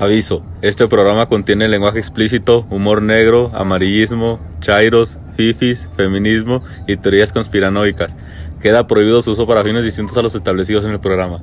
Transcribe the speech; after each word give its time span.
Aviso, 0.00 0.44
este 0.62 0.86
programa 0.86 1.26
contiene 1.26 1.66
lenguaje 1.66 1.98
explícito, 1.98 2.64
humor 2.70 3.02
negro, 3.02 3.50
amarillismo, 3.52 4.38
chairos, 4.60 5.18
fifis, 5.36 5.88
feminismo 5.96 6.62
y 6.86 6.96
teorías 6.96 7.32
conspiranoicas. 7.32 8.14
Queda 8.62 8.86
prohibido 8.86 9.22
su 9.22 9.32
uso 9.32 9.44
para 9.48 9.64
fines 9.64 9.82
distintos 9.82 10.16
a 10.16 10.22
los 10.22 10.36
establecidos 10.36 10.84
en 10.84 10.92
el 10.92 11.00
programa. 11.00 11.42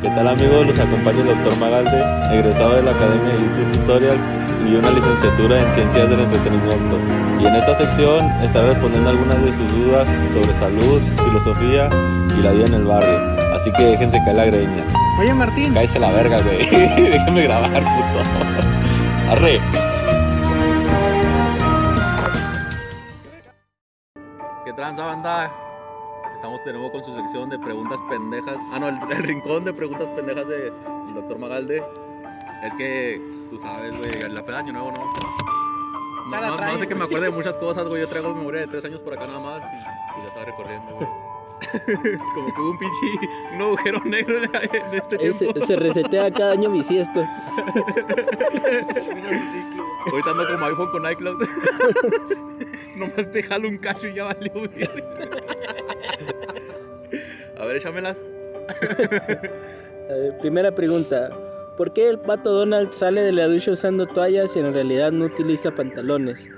¿Qué 0.00 0.08
tal 0.10 0.28
amigos? 0.28 0.68
Los 0.68 0.78
acompaña 0.78 1.20
el 1.22 1.26
Dr. 1.26 1.58
Magalde, 1.58 2.04
egresado 2.32 2.76
de 2.76 2.82
la 2.84 2.92
Academia 2.92 3.34
de 3.34 3.40
YouTube 3.40 3.72
Tutorials 3.72 4.45
y 4.66 4.74
una 4.74 4.90
licenciatura 4.90 5.62
en 5.62 5.72
Ciencias 5.72 6.10
del 6.10 6.20
Entretenimiento. 6.20 6.98
Y 7.40 7.46
en 7.46 7.54
esta 7.54 7.76
sección 7.76 8.26
estaré 8.42 8.68
respondiendo 8.68 9.10
algunas 9.10 9.44
de 9.44 9.52
sus 9.52 9.70
dudas 9.72 10.08
sobre 10.32 10.54
salud, 10.58 11.00
filosofía 11.24 11.88
y 12.36 12.42
la 12.42 12.50
vida 12.50 12.66
en 12.66 12.74
el 12.74 12.84
barrio. 12.84 13.18
Así 13.54 13.70
que 13.72 13.82
déjense 13.84 14.18
caer 14.18 14.36
la 14.36 14.44
greña. 14.46 14.84
Oye, 15.20 15.34
Martín. 15.34 15.72
Cállese 15.72 16.00
la 16.00 16.10
verga, 16.10 16.42
güey. 16.42 16.58
Déjenme 16.70 17.42
grabar, 17.42 17.82
puto. 17.82 19.30
Arre. 19.30 19.60
¿Qué 24.64 24.72
tranza, 24.72 25.04
banda? 25.06 25.52
Estamos 26.34 26.64
de 26.64 26.72
nuevo 26.72 26.90
con 26.90 27.04
su 27.04 27.14
sección 27.14 27.48
de 27.48 27.58
preguntas 27.58 27.98
pendejas. 28.10 28.56
Ah, 28.72 28.78
no, 28.80 28.88
el, 28.88 28.98
el 29.10 29.22
rincón 29.22 29.64
de 29.64 29.72
preguntas 29.72 30.08
pendejas 30.08 30.46
del 30.48 30.72
doctor 31.14 31.38
Magalde. 31.38 31.82
Es 32.62 32.74
que 32.74 33.35
tú 33.50 33.58
sabes, 33.58 33.96
güey, 33.96 34.10
la 34.30 34.44
peda 34.44 34.58
año 34.58 34.72
nuevo, 34.72 34.92
¿no? 34.92 35.04
No, 36.30 36.40
no, 36.40 36.56
traen. 36.56 36.74
no 36.74 36.80
sé 36.80 36.88
que 36.88 36.94
me 36.94 37.04
acuerde 37.04 37.26
de 37.26 37.32
muchas 37.32 37.56
cosas, 37.56 37.86
güey. 37.86 38.00
Yo 38.00 38.08
traigo 38.08 38.34
memoria 38.34 38.62
de 38.62 38.66
tres 38.66 38.84
años 38.84 39.00
por 39.00 39.14
acá 39.14 39.26
nada 39.26 39.38
más 39.38 39.62
y, 39.62 39.76
y 39.76 40.22
ya 40.22 40.28
estaba 40.28 40.44
recorriendo, 40.44 40.94
güey. 40.96 41.08
Como 42.34 42.54
que 42.54 42.60
hubo 42.60 42.70
un 42.70 42.78
pinche 42.78 43.06
un 43.54 43.62
agujero 43.62 44.00
negro 44.04 44.42
en 44.42 44.94
este 44.94 45.16
tiempo. 45.16 45.38
Se, 45.38 45.66
se 45.66 45.76
resetea 45.76 46.30
cada 46.30 46.52
año 46.52 46.70
bisiesto. 46.70 47.26
Ahorita 50.10 50.30
ando 50.30 50.46
como 50.46 50.66
iPhone 50.66 50.90
con 50.90 51.10
iCloud. 51.10 51.42
Nomás 52.96 53.30
te 53.30 53.42
jalo 53.42 53.68
un 53.68 53.78
cacho 53.78 54.08
y 54.08 54.14
ya 54.14 54.24
valió, 54.24 54.52
güey. 54.52 54.88
A 57.58 57.64
ver, 57.64 57.76
échamelas. 57.76 58.22
A 58.68 60.12
ver, 60.12 60.38
primera 60.40 60.70
pregunta. 60.72 61.30
¿Por 61.76 61.92
qué 61.92 62.08
el 62.08 62.18
pato 62.18 62.52
Donald 62.52 62.92
sale 62.92 63.22
de 63.22 63.32
la 63.32 63.46
ducha 63.46 63.72
usando 63.72 64.06
toallas 64.06 64.56
y 64.56 64.60
en 64.60 64.72
realidad 64.72 65.12
no 65.12 65.26
utiliza 65.26 65.70
pantalones? 65.72 66.48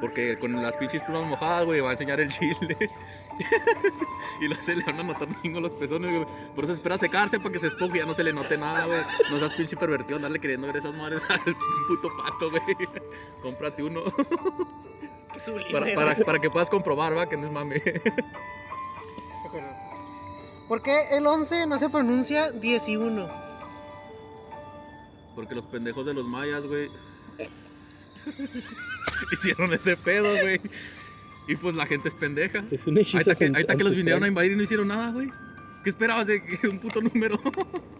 Porque 0.00 0.38
con 0.38 0.62
las 0.62 0.76
pinches 0.76 1.02
plumas 1.02 1.26
mojadas, 1.26 1.64
güey, 1.64 1.80
va 1.80 1.90
a 1.90 1.92
enseñar 1.92 2.20
el 2.20 2.28
chile. 2.28 2.76
y 4.40 4.46
luego 4.46 4.62
se 4.62 4.76
le 4.76 4.84
van 4.84 5.00
a 5.00 5.02
notar 5.02 5.28
un 5.28 5.40
chingo 5.40 5.60
los 5.60 5.74
pezones, 5.74 6.10
güey. 6.10 6.26
Por 6.54 6.64
eso 6.64 6.74
espera 6.74 6.98
secarse 6.98 7.38
para 7.38 7.50
que 7.50 7.58
se 7.58 7.68
esponje 7.68 7.96
y 7.96 8.00
ya 8.00 8.06
no 8.06 8.12
se 8.12 8.24
le 8.24 8.32
note 8.32 8.58
nada, 8.58 8.84
güey. 8.84 9.00
No 9.30 9.38
seas 9.38 9.54
pinche 9.54 9.74
pervertido 9.74 10.16
andarle 10.16 10.38
queriendo 10.38 10.66
ver 10.66 10.76
esas 10.76 10.94
madres 10.94 11.22
al 11.28 11.56
puto 11.88 12.10
pato, 12.18 12.50
güey. 12.50 12.62
Cómprate 13.40 13.82
uno. 13.82 14.02
Qué 15.32 15.40
sublime, 15.40 15.72
para, 15.72 15.94
para, 15.94 16.24
para 16.24 16.38
que 16.40 16.50
puedas 16.50 16.68
comprobar, 16.68 17.16
va, 17.16 17.26
que 17.26 17.38
no 17.38 17.46
es 17.46 17.52
mame. 17.52 17.82
¿Por 20.68 20.82
qué 20.82 21.08
el 21.12 21.26
11 21.26 21.66
no 21.66 21.78
se 21.78 21.88
pronuncia 21.88 22.48
11? 22.48 23.45
Porque 25.36 25.54
los 25.54 25.66
pendejos 25.66 26.04
de 26.04 26.14
los 26.14 26.26
mayas, 26.26 26.66
güey. 26.66 26.90
hicieron 29.32 29.72
ese 29.72 29.96
pedo, 29.96 30.28
güey. 30.40 30.60
Y 31.46 31.54
pues 31.54 31.76
la 31.76 31.86
gente 31.86 32.08
es 32.08 32.14
pendeja. 32.14 32.64
Es 32.72 32.84
un 32.86 32.96
Ahí 32.96 33.02
hechizo 33.02 33.18
está 33.18 33.34
que, 33.36 33.44
ahí 33.44 33.60
está 33.60 33.76
que 33.76 33.84
los 33.84 33.94
vinieron 33.94 34.24
a 34.24 34.26
invadir 34.26 34.52
y 34.52 34.56
no 34.56 34.64
hicieron 34.64 34.88
nada, 34.88 35.12
güey. 35.12 35.30
¿Qué 35.84 35.90
esperabas 35.90 36.26
de 36.26 36.42
que 36.42 36.66
un 36.68 36.80
puto 36.80 37.00
número? 37.00 37.40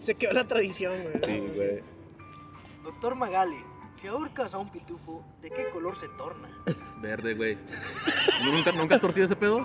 Se 0.00 0.15
quedó 0.16 0.33
la 0.33 0.49
tradición, 0.49 0.94
güey. 1.03 1.15
Sí, 1.25 1.44
güey. 1.55 1.83
Doctor 2.83 3.15
Magali, 3.15 3.59
si 3.97 4.07
ahorcas 4.09 4.53
a 4.55 4.59
un 4.59 4.69
pitufo, 4.71 5.25
¿de 5.41 5.49
qué 5.51 5.69
color 5.71 5.97
se 5.97 6.07
torna? 6.19 6.49
Verde, 7.01 7.34
güey. 7.34 7.57
¿No- 8.45 8.53
¿Nunca, 8.53 8.73
¿Nunca 8.73 8.97
has 8.97 9.01
torcido 9.01 9.25
ese 9.27 9.37
pedo? 9.37 9.65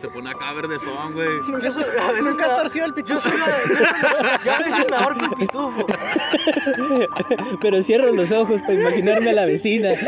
Se 0.00 0.08
pone 0.08 0.30
acá 0.30 0.52
verde 0.52 0.78
son, 0.78 1.12
güey. 1.14 1.28
Yo 1.46 1.52
Nunca 2.22 2.44
has 2.46 2.56
torcido 2.62 2.84
el 2.86 2.90
Yo 2.92 2.96
pitufo. 2.96 3.20
soy 3.20 3.32
una- 3.32 3.46
yo 3.46 3.52
soy- 3.76 3.86
yo 4.44 4.52
a 4.52 4.58
veces 4.58 4.86
me 4.90 4.96
ahorco 4.96 5.24
el 5.24 5.30
pitufo. 5.32 5.86
Pero 7.60 7.82
cierro 7.82 8.12
los 8.12 8.30
ojos 8.32 8.60
para 8.62 8.74
imaginarme 8.74 9.30
a 9.30 9.34
la 9.34 9.46
vecina. 9.46 9.90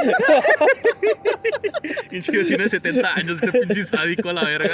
Pinche 2.11 2.33
vecino 2.33 2.63
de 2.65 2.69
70 2.71 3.15
años, 3.15 3.43
este 3.43 3.59
pinche 3.61 3.83
sádico 3.85 4.29
a 4.29 4.33
la 4.35 4.45
verga. 4.45 4.71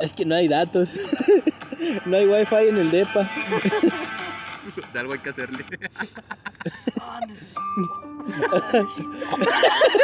Es 0.00 0.12
que 0.12 0.24
no 0.24 0.34
hay 0.34 0.48
datos. 0.48 0.90
No 2.06 2.16
hay 2.16 2.26
wifi 2.26 2.54
en 2.68 2.76
el 2.76 2.90
depa. 2.90 3.30
De 4.92 4.98
algo 4.98 5.12
hay 5.12 5.18
que 5.20 5.30
hacerle. 5.30 5.64
Ah, 6.98 7.20
necesito. 7.28 7.60